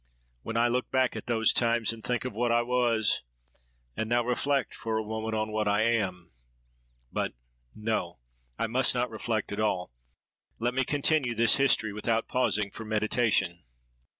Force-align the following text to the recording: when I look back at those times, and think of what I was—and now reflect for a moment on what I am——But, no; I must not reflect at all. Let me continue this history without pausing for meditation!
when 0.41 0.57
I 0.57 0.67
look 0.67 0.89
back 0.89 1.15
at 1.15 1.27
those 1.27 1.53
times, 1.53 1.93
and 1.93 2.03
think 2.03 2.25
of 2.25 2.33
what 2.33 2.51
I 2.51 2.63
was—and 2.63 4.09
now 4.09 4.23
reflect 4.23 4.73
for 4.73 4.97
a 4.97 5.03
moment 5.05 5.35
on 5.35 5.51
what 5.51 5.67
I 5.67 5.83
am——But, 7.13 7.35
no; 7.75 8.17
I 8.57 8.65
must 8.65 8.95
not 8.95 9.11
reflect 9.11 9.51
at 9.51 9.59
all. 9.59 9.91
Let 10.57 10.73
me 10.73 10.83
continue 10.85 11.35
this 11.35 11.57
history 11.57 11.93
without 11.93 12.27
pausing 12.27 12.71
for 12.71 12.83
meditation! 12.83 13.61